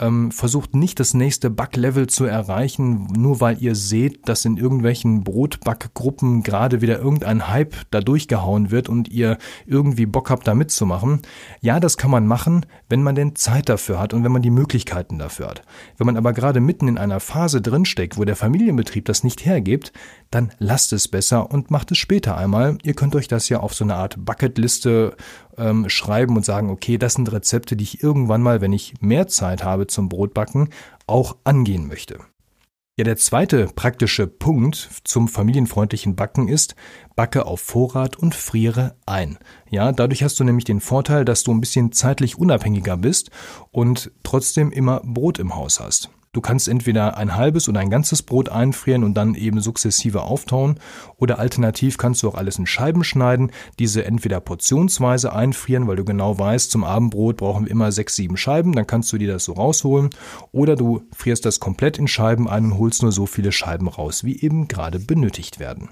ähm, 0.03 0.33
versucht 0.33 0.75
nicht 0.75 1.01
das 1.01 1.15
nächste 1.15 1.49
Backlevel 1.49 2.09
zu 2.09 2.25
erreichen, 2.25 3.07
nur 3.17 3.41
weil 3.41 3.63
ihr 3.63 3.75
seht, 3.75 4.29
dass 4.29 4.45
in 4.45 4.57
irgendwelchen 4.57 5.23
Brotbackgruppen 5.23 6.43
gerade 6.43 6.81
wieder 6.81 6.99
irgendein 6.99 7.49
Hype 7.49 7.75
da 7.91 8.01
durchgehauen 8.01 8.71
wird 8.71 8.89
und 8.89 9.09
ihr 9.09 9.39
irgendwie 9.65 10.07
Bock 10.07 10.29
habt, 10.31 10.47
da 10.47 10.55
mitzumachen. 10.55 11.23
Ja, 11.61 11.79
das 11.79 11.97
kann 11.97 12.11
man 12.11 12.27
machen, 12.27 12.67
wenn 12.89 13.03
man 13.03 13.15
denn 13.15 13.37
Zeit 13.37 13.69
dafür 13.69 14.01
hat 14.01 14.13
und 14.13 14.25
wenn 14.25 14.33
man 14.33 14.43
die 14.43 14.51
Möglichkeiten 14.51 15.19
dafür 15.19 15.49
hat. 15.49 15.63
Wenn 15.97 16.07
man 16.07 16.17
aber 16.17 16.33
gerade 16.33 16.61
mitten 16.61 16.89
in 16.89 16.99
einer 16.99 17.21
Phase 17.21 17.63
drinsteckt, 17.63 18.19
wo 18.19 18.25
der 18.25 18.37
Familienbetrieb 18.37 19.05
das 19.05 19.23
nicht 19.23 19.47
hergibt, 19.47 19.93
dann 20.33 20.53
lasst 20.59 20.93
es 20.93 21.09
besser 21.09 21.51
und 21.51 21.71
macht 21.71 21.93
es 21.93 21.99
später 21.99 22.37
einmal. 22.37 22.79
Ihr 22.83 22.95
könnt 22.95 23.15
euch 23.15 23.29
das 23.29 23.49
ja 23.49 23.61
auf 23.61 23.75
so 23.75 23.85
eine 23.85 23.95
Art 23.95 24.17
Bucketliste 24.19 25.17
ähm, 25.57 25.89
schreiben 25.89 26.37
und 26.37 26.45
sagen, 26.45 26.71
okay, 26.71 26.99
das 26.99 27.15
sind 27.15 27.31
Rezepte, 27.31 27.77
die 27.77 27.85
ich 27.85 28.03
irgendwann 28.03 28.43
mal, 28.43 28.61
wenn 28.61 28.73
ich 28.73 28.95
mehr 29.01 29.29
Zeit 29.29 29.63
habe 29.63 29.87
zum 29.87 30.09
Brotbacken, 30.09 30.71
auch 31.07 31.37
angehen 31.45 31.87
möchte. 31.87 32.19
Ja, 32.99 33.05
der 33.05 33.17
zweite 33.17 33.69
praktische 33.75 34.27
Punkt 34.27 34.91
zum 35.05 35.27
familienfreundlichen 35.27 36.15
Backen 36.15 36.49
ist, 36.49 36.77
backe 37.17 37.47
auf 37.47 37.61
Vorrat 37.61 38.17
und 38.17 38.35
friere 38.35 38.97
ein. 39.07 39.39
Ja, 39.71 39.93
dadurch 39.93 40.23
hast 40.23 40.39
du 40.41 40.45
nämlich 40.45 40.65
den 40.65 40.81
Vorteil, 40.81 41.25
dass 41.25 41.43
du 41.43 41.53
ein 41.53 41.61
bisschen 41.61 41.93
zeitlich 41.93 42.39
unabhängiger 42.39 42.99
bist 42.99 43.31
und 43.71 44.13
trotzdem 44.23 44.71
immer 44.71 45.01
Brot 45.05 45.39
im 45.39 45.55
Haus 45.55 45.81
hast. 45.81 46.11
Du 46.35 46.41
kannst 46.41 46.67
entweder 46.67 47.19
ein 47.19 47.37
halbes 47.37 47.69
oder 47.69 47.81
ein 47.81 47.91
ganzes 47.91 48.23
Brot 48.23 48.49
einfrieren 48.49 49.05
und 49.05 49.13
dann 49.13 49.35
eben 49.35 49.61
sukzessive 49.61 50.23
auftauen 50.23 50.81
oder 51.19 51.39
alternativ 51.39 51.99
kannst 51.99 52.23
du 52.23 52.29
auch 52.29 52.37
alles 52.37 52.59
in 52.59 52.65
Scheiben 52.65 53.05
schneiden, 53.05 53.51
diese 53.79 54.07
entweder 54.07 54.41
portionsweise 54.41 55.35
einfrieren, 55.35 55.87
weil 55.87 55.97
du 55.97 56.07
genau 56.07 56.39
weißt, 56.39 56.71
zum 56.71 56.85
Abendbrot 56.85 57.37
brauchen 57.37 57.67
wir 57.67 57.71
immer 57.71 57.93
sechs, 57.93 58.17
sieben 58.17 58.39
Scheiben, 58.39 58.73
dann 58.73 58.87
kannst 58.87 59.13
du 59.13 59.19
dir 59.19 59.31
das 59.31 59.45
so 59.45 59.53
rausholen 59.53 60.09
oder 60.53 60.75
du 60.75 61.03
frierst 61.15 61.45
das 61.45 61.61
komplett 61.61 61.99
in 61.99 62.09
Scheiben 62.09 62.49
ein 62.49 62.65
und 62.65 62.79
holst 62.79 63.03
nur 63.03 63.13
so 63.13 63.27
viele 63.27 63.53
Scheiben 63.53 63.87
raus, 63.87 64.25
wie 64.25 64.41
eben 64.41 64.69
gerade 64.69 65.01
benötigt 65.01 65.59
werden. 65.59 65.91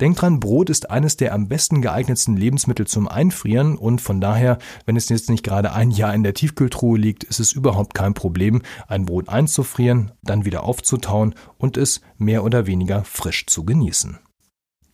Denkt 0.00 0.22
dran, 0.22 0.40
Brot 0.40 0.70
ist 0.70 0.90
eines 0.90 1.16
der 1.16 1.34
am 1.34 1.48
besten 1.48 1.82
geeignetsten 1.82 2.36
Lebensmittel 2.36 2.86
zum 2.86 3.08
Einfrieren 3.08 3.76
und 3.76 4.00
von 4.00 4.20
daher, 4.20 4.58
wenn 4.86 4.96
es 4.96 5.08
jetzt 5.08 5.30
nicht 5.30 5.44
gerade 5.44 5.72
ein 5.72 5.90
Jahr 5.90 6.14
in 6.14 6.22
der 6.22 6.34
Tiefkühltruhe 6.34 6.98
liegt, 6.98 7.24
ist 7.24 7.40
es 7.40 7.52
überhaupt 7.52 7.94
kein 7.94 8.14
Problem, 8.14 8.62
ein 8.86 9.04
Brot 9.04 9.28
einzufrieren, 9.28 10.12
dann 10.22 10.44
wieder 10.44 10.64
aufzutauen 10.64 11.34
und 11.58 11.76
es 11.76 12.00
mehr 12.16 12.44
oder 12.44 12.66
weniger 12.66 13.04
frisch 13.04 13.46
zu 13.46 13.64
genießen. 13.64 14.18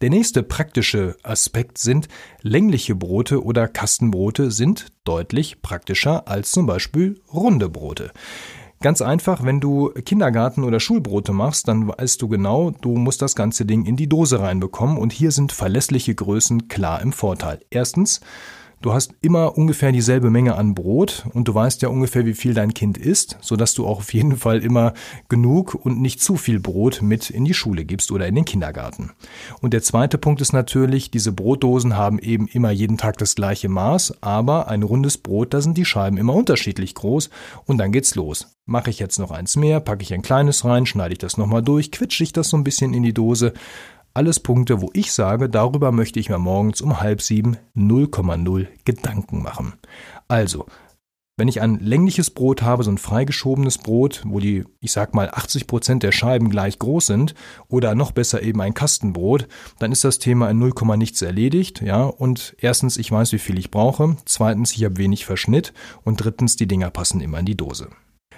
Der 0.00 0.11
nächste 0.11 0.42
praktische 0.42 1.16
Aspekt 1.23 1.78
sind 1.78 2.09
längliche 2.42 2.94
Brote 2.94 3.42
oder 3.42 3.68
Kastenbrote 3.68 4.50
sind 4.50 4.88
deutlich 5.04 5.62
praktischer 5.62 6.28
als 6.28 6.50
zum 6.50 6.66
Beispiel 6.66 7.23
runde 7.33 7.71
Brote. 7.71 8.12
Ganz 8.84 9.00
einfach, 9.00 9.42
wenn 9.42 9.60
du 9.60 9.88
Kindergarten- 10.04 10.62
oder 10.62 10.78
Schulbrote 10.78 11.32
machst, 11.32 11.68
dann 11.68 11.88
weißt 11.88 12.20
du 12.20 12.28
genau, 12.28 12.70
du 12.70 12.96
musst 12.96 13.22
das 13.22 13.34
ganze 13.34 13.64
Ding 13.64 13.86
in 13.86 13.96
die 13.96 14.10
Dose 14.10 14.40
reinbekommen 14.40 14.98
und 14.98 15.10
hier 15.10 15.30
sind 15.30 15.52
verlässliche 15.52 16.14
Größen 16.14 16.68
klar 16.68 17.00
im 17.00 17.14
Vorteil. 17.14 17.60
Erstens, 17.70 18.20
Du 18.84 18.92
hast 18.92 19.14
immer 19.22 19.56
ungefähr 19.56 19.92
dieselbe 19.92 20.28
Menge 20.28 20.56
an 20.56 20.74
Brot 20.74 21.24
und 21.32 21.48
du 21.48 21.54
weißt 21.54 21.80
ja 21.80 21.88
ungefähr, 21.88 22.26
wie 22.26 22.34
viel 22.34 22.52
dein 22.52 22.74
Kind 22.74 22.98
isst, 22.98 23.38
sodass 23.40 23.72
du 23.72 23.86
auch 23.86 24.00
auf 24.00 24.12
jeden 24.12 24.36
Fall 24.36 24.62
immer 24.62 24.92
genug 25.30 25.74
und 25.74 26.02
nicht 26.02 26.20
zu 26.20 26.36
viel 26.36 26.60
Brot 26.60 27.00
mit 27.00 27.30
in 27.30 27.46
die 27.46 27.54
Schule 27.54 27.86
gibst 27.86 28.12
oder 28.12 28.26
in 28.26 28.34
den 28.34 28.44
Kindergarten. 28.44 29.12
Und 29.62 29.72
der 29.72 29.80
zweite 29.80 30.18
Punkt 30.18 30.42
ist 30.42 30.52
natürlich, 30.52 31.10
diese 31.10 31.32
Brotdosen 31.32 31.96
haben 31.96 32.18
eben 32.18 32.46
immer 32.46 32.72
jeden 32.72 32.98
Tag 32.98 33.16
das 33.16 33.34
gleiche 33.34 33.70
Maß, 33.70 34.22
aber 34.22 34.68
ein 34.68 34.82
rundes 34.82 35.16
Brot, 35.16 35.54
da 35.54 35.62
sind 35.62 35.78
die 35.78 35.86
Scheiben 35.86 36.18
immer 36.18 36.34
unterschiedlich 36.34 36.94
groß 36.94 37.30
und 37.64 37.78
dann 37.78 37.90
geht's 37.90 38.14
los. 38.14 38.54
Mache 38.66 38.90
ich 38.90 38.98
jetzt 38.98 39.18
noch 39.18 39.30
eins 39.30 39.56
mehr, 39.56 39.80
packe 39.80 40.02
ich 40.02 40.12
ein 40.12 40.20
kleines 40.20 40.62
rein, 40.66 40.84
schneide 40.84 41.12
ich 41.12 41.18
das 41.18 41.38
nochmal 41.38 41.62
durch, 41.62 41.90
quetsche 41.90 42.22
ich 42.22 42.34
das 42.34 42.50
so 42.50 42.58
ein 42.58 42.64
bisschen 42.64 42.92
in 42.92 43.02
die 43.02 43.14
Dose, 43.14 43.54
alles 44.14 44.40
Punkte, 44.40 44.80
wo 44.80 44.90
ich 44.94 45.12
sage, 45.12 45.50
darüber 45.50 45.92
möchte 45.92 46.21
ich 46.21 46.28
mir 46.28 46.38
morgens 46.38 46.80
um 46.80 47.00
halb 47.00 47.21
sieben 47.21 47.56
0,0 47.76 48.68
Gedanken 48.85 49.42
machen. 49.42 49.75
Also, 50.28 50.66
wenn 51.37 51.49
ich 51.49 51.61
ein 51.61 51.80
längliches 51.80 52.30
Brot 52.30 52.62
habe, 52.62 52.85
so 52.85 52.92
ein 52.92 52.99
freigeschobenes 52.99 53.78
Brot, 53.78 54.23
wo 54.25 54.38
die, 54.38 54.64
ich 54.78 54.92
sag 54.92 55.16
mal, 55.16 55.30
80 55.30 55.66
Prozent 55.66 56.04
der 56.04 56.12
Scheiben 56.12 56.49
gleich 56.49 56.78
groß 56.78 57.06
sind, 57.06 57.35
oder 57.66 57.97
noch 57.97 58.12
besser 58.12 58.40
eben 58.40 58.61
ein 58.61 58.73
Kastenbrot, 58.73 59.49
dann 59.80 59.90
ist 59.90 60.04
das 60.04 60.21
Thema 60.21 60.49
in 60.49 60.61
0, 60.61 60.73
nichts 60.97 61.21
erledigt, 61.21 61.83
ja. 61.83 62.04
Und 62.04 62.54
erstens, 62.61 62.97
ich 62.97 63.11
weiß, 63.11 63.33
wie 63.33 63.40
viel 63.40 63.59
ich 63.59 63.73
brauche. 63.73 64.16
Zweitens, 64.26 64.73
ich 64.73 64.85
habe 64.85 64.97
wenig 64.97 65.26
Verschnitt. 65.26 65.73
Und 66.04 66.23
drittens, 66.23 66.54
die 66.54 66.68
Dinger 66.68 66.90
passen 66.90 67.21
immer 67.21 67.40
in 67.40 67.47
die 67.47 67.56
Dose. 67.56 67.88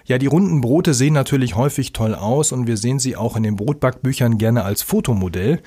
Ja, 0.07 0.19
die 0.19 0.27
runden 0.27 0.61
Brote 0.61 0.95
sehen 0.95 1.15
natürlich 1.15 1.57
häufig 1.57 1.93
toll 1.93 2.15
aus 2.15 2.53
und 2.53 2.69
wir 2.69 2.77
sehen 2.77 3.01
sie 3.01 3.17
auch 3.17 3.37
in 3.37 3.43
den 3.43 3.57
Brotbackbüchern 3.57 4.39
gerne 4.39 4.63
als 4.65 4.83
Fotomodell. 4.83 5.61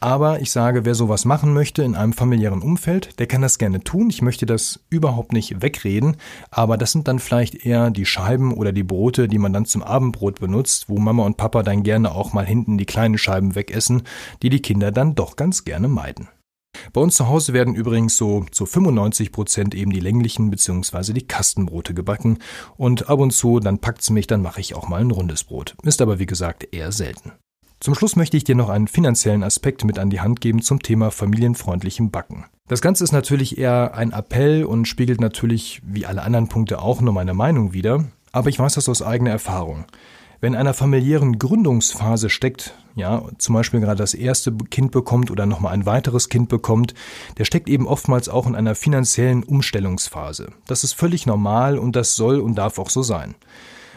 Aber 0.00 0.40
ich 0.40 0.50
sage, 0.50 0.86
wer 0.86 0.94
sowas 0.94 1.26
machen 1.26 1.52
möchte 1.52 1.82
in 1.82 1.94
einem 1.94 2.14
familiären 2.14 2.62
Umfeld, 2.62 3.18
der 3.18 3.26
kann 3.26 3.42
das 3.42 3.58
gerne 3.58 3.80
tun. 3.80 4.08
Ich 4.08 4.22
möchte 4.22 4.46
das 4.46 4.80
überhaupt 4.88 5.34
nicht 5.34 5.60
wegreden, 5.60 6.16
aber 6.50 6.78
das 6.78 6.92
sind 6.92 7.08
dann 7.08 7.18
vielleicht 7.18 7.66
eher 7.66 7.90
die 7.90 8.06
Scheiben 8.06 8.54
oder 8.54 8.72
die 8.72 8.82
Brote, 8.82 9.28
die 9.28 9.38
man 9.38 9.52
dann 9.52 9.66
zum 9.66 9.82
Abendbrot 9.82 10.40
benutzt, 10.40 10.88
wo 10.88 10.98
Mama 10.98 11.24
und 11.24 11.36
Papa 11.36 11.62
dann 11.62 11.82
gerne 11.82 12.12
auch 12.12 12.32
mal 12.32 12.46
hinten 12.46 12.78
die 12.78 12.86
kleinen 12.86 13.18
Scheiben 13.18 13.54
wegessen, 13.54 14.02
die 14.42 14.48
die 14.48 14.62
Kinder 14.62 14.92
dann 14.92 15.14
doch 15.14 15.36
ganz 15.36 15.64
gerne 15.64 15.88
meiden. 15.88 16.28
Bei 16.92 17.00
uns 17.00 17.16
zu 17.16 17.28
Hause 17.28 17.52
werden 17.52 17.74
übrigens 17.74 18.16
so 18.16 18.44
zu 18.50 18.66
95 18.66 19.32
Prozent 19.32 19.74
eben 19.74 19.92
die 19.92 20.00
länglichen 20.00 20.50
bzw. 20.50 21.12
die 21.12 21.26
Kastenbrote 21.26 21.94
gebacken 21.94 22.38
und 22.76 23.08
ab 23.08 23.18
und 23.18 23.32
zu, 23.32 23.60
dann 23.60 23.78
packt's 23.78 24.10
mich, 24.10 24.26
dann 24.26 24.42
mache 24.42 24.60
ich 24.60 24.74
auch 24.74 24.88
mal 24.88 25.00
ein 25.00 25.10
rundes 25.10 25.44
Brot. 25.44 25.76
Ist 25.82 26.02
aber 26.02 26.18
wie 26.18 26.26
gesagt 26.26 26.68
eher 26.72 26.92
selten. 26.92 27.32
Zum 27.80 27.94
Schluss 27.94 28.16
möchte 28.16 28.36
ich 28.36 28.44
dir 28.44 28.54
noch 28.54 28.70
einen 28.70 28.88
finanziellen 28.88 29.42
Aspekt 29.42 29.84
mit 29.84 29.98
an 29.98 30.08
die 30.08 30.20
Hand 30.20 30.40
geben 30.40 30.62
zum 30.62 30.80
Thema 30.80 31.10
familienfreundlichem 31.10 32.10
Backen. 32.10 32.46
Das 32.66 32.80
Ganze 32.80 33.04
ist 33.04 33.12
natürlich 33.12 33.58
eher 33.58 33.94
ein 33.94 34.12
Appell 34.12 34.64
und 34.64 34.88
spiegelt 34.88 35.20
natürlich 35.20 35.82
wie 35.84 36.06
alle 36.06 36.22
anderen 36.22 36.48
Punkte 36.48 36.80
auch 36.80 37.02
nur 37.02 37.12
meine 37.12 37.34
Meinung 37.34 37.74
wider, 37.74 38.06
aber 38.32 38.48
ich 38.48 38.58
weiß 38.58 38.74
das 38.74 38.88
aus 38.88 39.02
eigener 39.02 39.32
Erfahrung. 39.32 39.84
Wenn 40.44 40.52
in 40.52 40.58
einer 40.60 40.74
familiären 40.74 41.38
Gründungsphase 41.38 42.28
steckt, 42.28 42.74
ja, 42.96 43.22
zum 43.38 43.54
Beispiel 43.54 43.80
gerade 43.80 43.96
das 43.96 44.12
erste 44.12 44.52
Kind 44.52 44.90
bekommt 44.90 45.30
oder 45.30 45.46
nochmal 45.46 45.72
ein 45.72 45.86
weiteres 45.86 46.28
Kind 46.28 46.50
bekommt, 46.50 46.92
der 47.38 47.46
steckt 47.46 47.66
eben 47.66 47.86
oftmals 47.86 48.28
auch 48.28 48.46
in 48.46 48.54
einer 48.54 48.74
finanziellen 48.74 49.42
Umstellungsphase. 49.42 50.52
Das 50.66 50.84
ist 50.84 50.92
völlig 50.92 51.24
normal 51.24 51.78
und 51.78 51.96
das 51.96 52.14
soll 52.14 52.40
und 52.40 52.56
darf 52.56 52.78
auch 52.78 52.90
so 52.90 53.02
sein. 53.02 53.36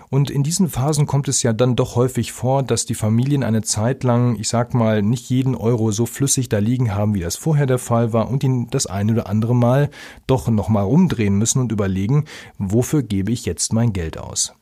Und 0.09 0.29
in 0.29 0.41
diesen 0.41 0.69
Phasen 0.69 1.05
kommt 1.05 1.27
es 1.27 1.43
ja 1.43 1.51
dann 1.51 1.75
doch 1.75 1.97
häufig 1.97 2.31
vor, 2.31 2.63
dass 2.63 2.85
die 2.85 2.95
Familien 2.95 3.43
eine 3.43 3.61
Zeit 3.63 4.05
lang, 4.05 4.37
ich 4.39 4.47
sag 4.47 4.73
mal, 4.73 5.01
nicht 5.01 5.29
jeden 5.29 5.53
Euro 5.53 5.91
so 5.91 6.05
flüssig 6.05 6.47
da 6.47 6.59
liegen 6.59 6.95
haben, 6.95 7.13
wie 7.13 7.19
das 7.19 7.35
vorher 7.35 7.65
der 7.65 7.77
Fall 7.77 8.13
war 8.13 8.29
und 8.29 8.41
ihn 8.45 8.69
das 8.69 8.85
eine 8.85 9.11
oder 9.11 9.27
andere 9.27 9.53
Mal 9.53 9.89
doch 10.27 10.47
nochmal 10.47 10.85
umdrehen 10.85 11.37
müssen 11.37 11.59
und 11.59 11.73
überlegen, 11.73 12.23
wofür 12.57 13.03
gebe 13.03 13.33
ich 13.33 13.43
jetzt 13.43 13.73
mein 13.73 13.91
Geld 13.91 14.17
aus. 14.17 14.53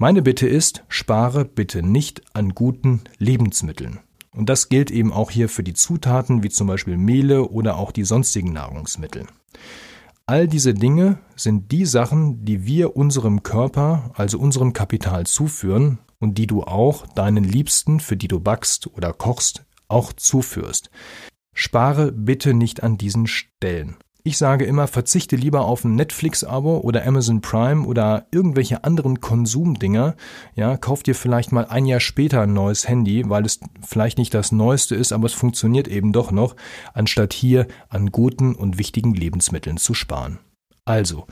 Meine 0.00 0.22
Bitte 0.22 0.46
ist, 0.46 0.84
spare 0.86 1.44
bitte 1.44 1.82
nicht 1.82 2.22
an 2.32 2.50
guten 2.50 3.02
Lebensmitteln. 3.18 3.98
Und 4.30 4.48
das 4.48 4.68
gilt 4.68 4.92
eben 4.92 5.12
auch 5.12 5.32
hier 5.32 5.48
für 5.48 5.64
die 5.64 5.74
Zutaten 5.74 6.44
wie 6.44 6.50
zum 6.50 6.68
Beispiel 6.68 6.96
Mehle 6.96 7.48
oder 7.48 7.76
auch 7.78 7.90
die 7.90 8.04
sonstigen 8.04 8.52
Nahrungsmittel. 8.52 9.26
All 10.24 10.46
diese 10.46 10.72
Dinge 10.72 11.18
sind 11.34 11.72
die 11.72 11.84
Sachen, 11.84 12.44
die 12.44 12.64
wir 12.64 12.94
unserem 12.94 13.42
Körper, 13.42 14.12
also 14.14 14.38
unserem 14.38 14.72
Kapital 14.72 15.26
zuführen 15.26 15.98
und 16.20 16.38
die 16.38 16.46
du 16.46 16.62
auch 16.62 17.04
deinen 17.08 17.42
Liebsten, 17.42 17.98
für 17.98 18.16
die 18.16 18.28
du 18.28 18.38
backst 18.38 18.86
oder 18.86 19.12
kochst, 19.12 19.64
auch 19.88 20.12
zuführst. 20.12 20.90
Spare 21.54 22.12
bitte 22.12 22.54
nicht 22.54 22.84
an 22.84 22.98
diesen 22.98 23.26
Stellen. 23.26 23.96
Ich 24.24 24.36
sage 24.36 24.64
immer, 24.64 24.88
verzichte 24.88 25.36
lieber 25.36 25.64
auf 25.64 25.84
ein 25.84 25.94
Netflix-Abo 25.94 26.78
oder 26.78 27.06
Amazon 27.06 27.40
Prime 27.40 27.86
oder 27.86 28.26
irgendwelche 28.32 28.84
anderen 28.84 29.20
Konsumdinger. 29.20 30.16
Ja, 30.54 30.76
kauf 30.76 31.02
dir 31.02 31.14
vielleicht 31.14 31.52
mal 31.52 31.66
ein 31.66 31.86
Jahr 31.86 32.00
später 32.00 32.42
ein 32.42 32.52
neues 32.52 32.88
Handy, 32.88 33.28
weil 33.28 33.46
es 33.46 33.60
vielleicht 33.86 34.18
nicht 34.18 34.34
das 34.34 34.50
neueste 34.50 34.96
ist, 34.96 35.12
aber 35.12 35.26
es 35.26 35.32
funktioniert 35.32 35.88
eben 35.88 36.12
doch 36.12 36.32
noch, 36.32 36.56
anstatt 36.92 37.32
hier 37.32 37.68
an 37.88 38.10
guten 38.10 38.54
und 38.54 38.76
wichtigen 38.76 39.14
Lebensmitteln 39.14 39.76
zu 39.76 39.94
sparen. 39.94 40.40
Also, 40.84 41.26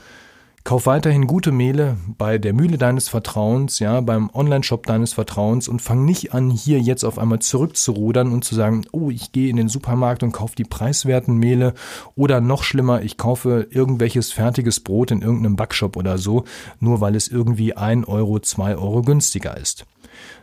Kauf 0.67 0.85
weiterhin 0.85 1.27
gute 1.27 1.53
Mehle 1.53 1.95
bei 2.17 2.37
der 2.37 2.51
Mühle 2.51 2.77
deines 2.77 3.07
Vertrauens, 3.07 3.79
ja, 3.79 4.01
beim 4.01 4.29
Online-Shop 4.33 4.85
deines 4.85 5.13
Vertrauens 5.13 5.69
und 5.69 5.81
fang 5.81 6.03
nicht 6.03 6.33
an, 6.33 6.49
hier 6.49 6.81
jetzt 6.81 7.05
auf 7.05 7.19
einmal 7.19 7.39
zurückzurudern 7.39 8.33
und 8.33 8.43
zu 8.43 8.53
sagen, 8.53 8.83
oh, 8.91 9.09
ich 9.09 9.31
gehe 9.31 9.49
in 9.49 9.55
den 9.55 9.69
Supermarkt 9.69 10.23
und 10.23 10.33
kaufe 10.33 10.57
die 10.57 10.65
preiswerten 10.65 11.37
Mehle 11.37 11.73
oder 12.17 12.41
noch 12.41 12.63
schlimmer, 12.63 13.01
ich 13.01 13.15
kaufe 13.15 13.67
irgendwelches 13.69 14.33
fertiges 14.33 14.81
Brot 14.81 15.11
in 15.11 15.21
irgendeinem 15.21 15.55
Backshop 15.55 15.95
oder 15.95 16.17
so, 16.17 16.43
nur 16.81 16.99
weil 16.99 17.15
es 17.15 17.29
irgendwie 17.29 17.77
ein 17.77 18.03
Euro, 18.03 18.41
zwei 18.41 18.75
Euro 18.75 19.03
günstiger 19.03 19.55
ist. 19.55 19.85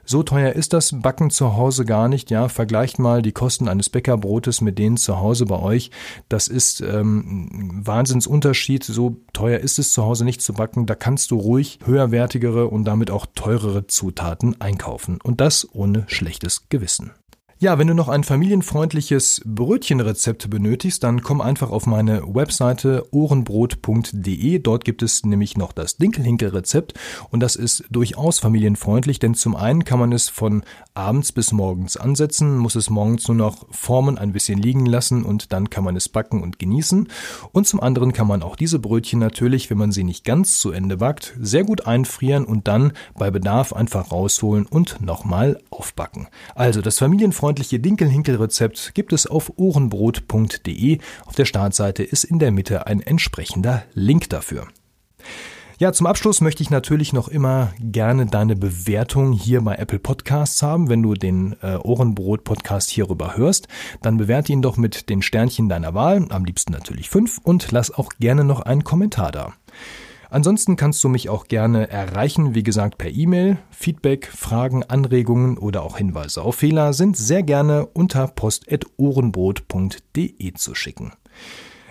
So 0.04 0.22
teuer 0.22 0.52
ist 0.52 0.72
das 0.72 1.00
Backen 1.00 1.30
zu 1.30 1.56
Hause 1.56 1.84
gar 1.84 2.08
nicht. 2.08 2.30
Ja, 2.30 2.48
vergleicht 2.48 2.98
mal 2.98 3.22
die 3.22 3.32
Kosten 3.32 3.68
eines 3.68 3.88
Bäckerbrotes 3.88 4.60
mit 4.60 4.78
denen 4.78 4.96
zu 4.96 5.18
Hause 5.18 5.46
bei 5.46 5.58
euch. 5.58 5.90
Das 6.28 6.48
ist 6.48 6.80
ähm, 6.80 7.48
ein 7.52 7.86
Wahnsinnsunterschied. 7.86 8.84
So 8.84 9.16
teuer 9.32 9.58
ist 9.58 9.78
es 9.78 9.92
zu 9.92 10.04
Hause 10.04 10.24
nicht 10.24 10.42
zu 10.42 10.52
backen. 10.52 10.86
Da 10.86 10.94
kannst 10.94 11.30
du 11.30 11.36
ruhig 11.36 11.78
höherwertigere 11.84 12.68
und 12.68 12.84
damit 12.84 13.10
auch 13.10 13.26
teurere 13.34 13.86
Zutaten 13.86 14.60
einkaufen. 14.60 15.18
Und 15.22 15.40
das 15.40 15.66
ohne 15.72 16.04
schlechtes 16.06 16.68
Gewissen. 16.68 17.12
Ja, 17.61 17.78
wenn 17.78 17.87
du 17.87 17.94
noch 17.94 18.08
ein 18.08 18.25
familienfreundliches 18.25 19.40
Brötchenrezept 19.44 20.50
benötigst, 20.50 21.04
dann 21.04 21.23
komm 21.23 21.40
einfach 21.40 21.70
auf 21.70 21.87
meine 21.87 22.23
Webseite 22.34 23.06
ohrenbrot.de. 23.12 24.58
Dort 24.58 24.84
gibt 24.84 25.04
es 25.04 25.25
nämlich 25.25 25.56
noch 25.56 25.70
das 25.70 25.96
Dinkelhinkel-Rezept 25.96 26.94
und 27.30 27.38
das 27.38 27.54
ist 27.54 27.84
durchaus 27.90 28.40
familienfreundlich, 28.40 29.20
denn 29.20 29.34
zum 29.34 29.54
einen 29.54 29.84
kann 29.84 30.00
man 30.00 30.11
es 30.11 30.28
von 30.28 30.64
abends 30.94 31.30
bis 31.30 31.52
morgens 31.52 31.96
ansetzen, 31.96 32.58
muss 32.58 32.75
es 32.75 32.90
morgens 32.90 33.28
nur 33.28 33.37
noch 33.37 33.66
formen, 33.70 34.18
ein 34.18 34.32
bisschen 34.32 34.61
liegen 34.61 34.84
lassen 34.84 35.25
und 35.25 35.52
dann 35.52 35.70
kann 35.70 35.84
man 35.84 35.94
es 35.94 36.08
backen 36.08 36.42
und 36.42 36.58
genießen. 36.58 37.08
Und 37.52 37.68
zum 37.68 37.80
anderen 37.80 38.12
kann 38.12 38.26
man 38.26 38.42
auch 38.42 38.56
diese 38.56 38.80
Brötchen 38.80 39.20
natürlich, 39.20 39.70
wenn 39.70 39.78
man 39.78 39.92
sie 39.92 40.02
nicht 40.02 40.25
ganz 40.25 40.58
zu 40.58 40.73
Ende 40.73 40.96
backt, 40.96 41.34
sehr 41.40 41.62
gut 41.62 41.87
einfrieren 41.87 42.44
und 42.44 42.66
dann 42.66 42.92
bei 43.16 43.30
Bedarf 43.30 43.73
einfach 43.73 44.11
rausholen 44.11 44.66
und 44.66 45.00
nochmal 45.00 45.61
aufbacken. 45.70 46.26
Also 46.56 46.80
das 46.80 46.99
familienfreundliche 46.99 47.44
freundliche 47.54 47.78
Dinkelhinkel-Rezept 47.78 48.94
gibt 48.94 49.12
es 49.12 49.28
auf 49.28 49.52
ohrenbrot.de. 49.54 50.99
Auf 51.25 51.37
der 51.37 51.44
Startseite 51.44 52.02
ist 52.02 52.25
in 52.25 52.40
der 52.40 52.50
Mitte 52.50 52.88
ein 52.88 53.00
entsprechender 53.00 53.84
Link 53.94 54.28
dafür. 54.28 54.66
Ja, 55.78 55.92
zum 55.92 56.08
Abschluss 56.08 56.40
möchte 56.40 56.64
ich 56.64 56.70
natürlich 56.70 57.12
noch 57.12 57.28
immer 57.28 57.73
gerne 57.78 58.26
deine 58.26 58.56
Bewertung 58.56 59.30
hier 59.30 59.61
bei 59.61 59.76
Apple 59.76 60.00
Podcasts 60.00 60.64
haben. 60.64 60.88
Wenn 60.88 61.04
du 61.04 61.14
den 61.14 61.54
äh, 61.62 61.76
Ohrenbrot 61.76 62.42
Podcast 62.42 62.90
hierüber 62.90 63.37
hörst, 63.37 63.68
dann 64.02 64.16
bewerte 64.16 64.52
ihn 64.52 64.61
doch 64.61 64.76
mit 64.76 65.08
den 65.08 65.23
Sternchen 65.23 65.68
deiner 65.68 65.94
Wahl, 65.94 66.26
am 66.30 66.44
liebsten 66.44 66.73
natürlich 66.73 67.08
fünf, 67.08 67.38
und 67.44 67.70
lass 67.70 67.92
auch 67.92 68.11
gerne 68.18 68.42
noch 68.42 68.62
einen 68.62 68.82
Kommentar 68.82 69.30
da. 69.30 69.52
Ansonsten 70.34 70.74
kannst 70.74 71.04
du 71.04 71.08
mich 71.08 71.28
auch 71.28 71.46
gerne 71.46 71.88
erreichen, 71.90 72.56
wie 72.56 72.64
gesagt, 72.64 72.98
per 72.98 73.08
E-Mail. 73.08 73.58
Feedback, 73.70 74.26
Fragen, 74.26 74.82
Anregungen 74.82 75.58
oder 75.58 75.84
auch 75.84 75.98
Hinweise 75.98 76.42
auf 76.42 76.56
Fehler 76.56 76.92
sind 76.92 77.16
sehr 77.16 77.44
gerne 77.44 77.86
unter 77.86 78.26
post.ohrenbrot.de 78.26 80.54
zu 80.54 80.74
schicken. 80.74 81.12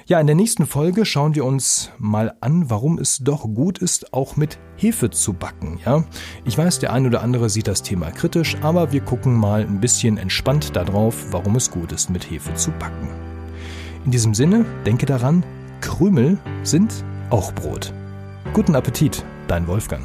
Ja, 0.07 0.19
in 0.19 0.27
der 0.27 0.35
nächsten 0.35 0.65
Folge 0.65 1.05
schauen 1.05 1.35
wir 1.35 1.45
uns 1.45 1.91
mal 1.97 2.33
an, 2.41 2.69
warum 2.69 2.99
es 2.99 3.19
doch 3.19 3.43
gut 3.43 3.77
ist, 3.77 4.13
auch 4.13 4.35
mit 4.35 4.59
Hefe 4.75 5.09
zu 5.09 5.31
backen. 5.31 5.79
Ja, 5.85 6.03
ich 6.43 6.57
weiß, 6.57 6.79
der 6.79 6.91
ein 6.91 7.07
oder 7.07 7.21
andere 7.21 7.49
sieht 7.49 7.69
das 7.69 7.81
Thema 7.81 8.11
kritisch, 8.11 8.57
aber 8.61 8.91
wir 8.91 8.99
gucken 8.99 9.37
mal 9.37 9.61
ein 9.61 9.79
bisschen 9.79 10.17
entspannt 10.17 10.75
darauf, 10.75 11.27
warum 11.31 11.55
es 11.55 11.71
gut 11.71 11.93
ist, 11.93 12.09
mit 12.09 12.29
Hefe 12.29 12.53
zu 12.55 12.71
backen. 12.71 13.07
In 14.03 14.11
diesem 14.11 14.33
Sinne, 14.33 14.65
denke 14.85 15.05
daran, 15.05 15.45
Krümel 15.79 16.37
sind 16.63 17.05
auch 17.29 17.53
Brot. 17.53 17.93
Guten 18.53 18.75
Appetit, 18.75 19.25
dein 19.47 19.65
Wolfgang. 19.65 20.03